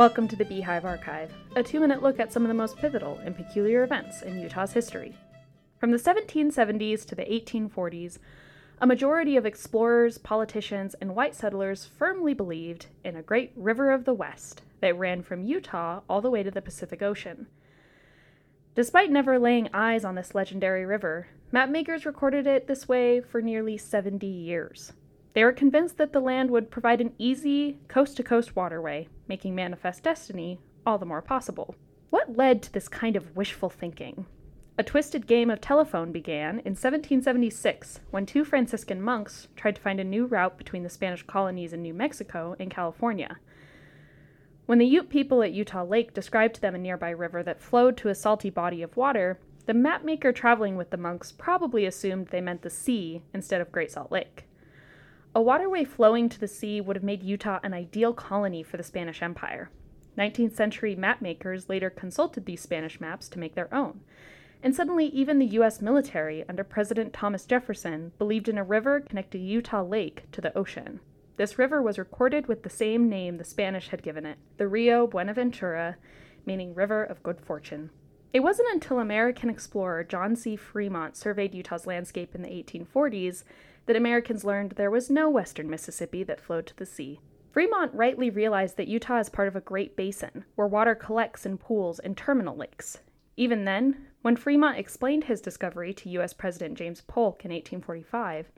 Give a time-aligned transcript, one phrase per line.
[0.00, 3.18] Welcome to the Beehive Archive, a two minute look at some of the most pivotal
[3.18, 5.14] and peculiar events in Utah's history.
[5.76, 8.16] From the 1770s to the 1840s,
[8.80, 14.06] a majority of explorers, politicians, and white settlers firmly believed in a great river of
[14.06, 17.46] the West that ran from Utah all the way to the Pacific Ocean.
[18.74, 23.76] Despite never laying eyes on this legendary river, mapmakers recorded it this way for nearly
[23.76, 24.94] 70 years.
[25.34, 29.54] They were convinced that the land would provide an easy, coast to coast waterway, making
[29.54, 31.76] Manifest Destiny all the more possible.
[32.10, 34.26] What led to this kind of wishful thinking?
[34.76, 40.00] A twisted game of telephone began in 1776 when two Franciscan monks tried to find
[40.00, 43.38] a new route between the Spanish colonies in New Mexico and California.
[44.66, 47.96] When the Ute people at Utah Lake described to them a nearby river that flowed
[47.98, 52.40] to a salty body of water, the mapmaker traveling with the monks probably assumed they
[52.40, 54.46] meant the sea instead of Great Salt Lake.
[55.32, 58.82] A waterway flowing to the sea would have made Utah an ideal colony for the
[58.82, 59.70] Spanish Empire.
[60.18, 64.00] 19th century mapmakers later consulted these Spanish maps to make their own.
[64.60, 65.80] And suddenly, even the U.S.
[65.80, 70.98] military, under President Thomas Jefferson, believed in a river connecting Utah Lake to the ocean.
[71.36, 75.06] This river was recorded with the same name the Spanish had given it, the Rio
[75.06, 75.96] Buenaventura,
[76.44, 77.90] meaning River of Good Fortune.
[78.32, 80.54] It wasn't until American explorer John C.
[80.54, 83.42] Fremont surveyed Utah's landscape in the 1840s
[83.86, 87.18] that Americans learned there was no western Mississippi that flowed to the sea.
[87.50, 91.58] Fremont rightly realized that Utah is part of a great basin, where water collects in
[91.58, 92.98] pools and terminal lakes.
[93.36, 96.32] Even then, when Fremont explained his discovery to U.S.
[96.32, 98.52] President James Polk in 1845,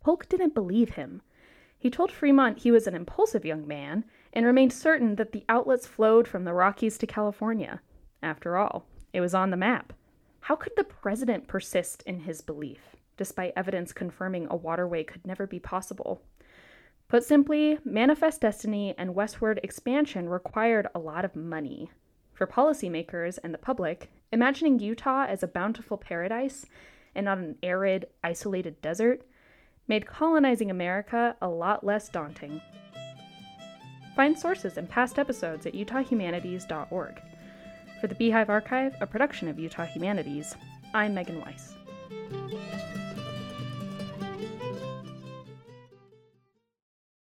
[0.00, 1.22] Polk didn't believe him.
[1.78, 5.86] He told Fremont he was an impulsive young man and remained certain that the outlets
[5.86, 7.80] flowed from the Rockies to California.
[8.22, 9.92] After all, it was on the map.
[10.40, 12.96] How could the president persist in his belief?
[13.16, 16.22] despite evidence confirming a waterway could never be possible.
[17.08, 21.90] Put simply, Manifest Destiny and westward expansion required a lot of money.
[22.34, 26.66] For policymakers and the public, imagining Utah as a bountiful paradise
[27.14, 29.22] and not an arid, isolated desert
[29.88, 32.60] made colonizing America a lot less daunting.
[34.16, 37.20] Find sources and past episodes at utahhumanities.org.
[38.00, 40.54] For the Beehive Archive, a production of Utah Humanities,
[40.92, 41.74] I'm Megan Weiss.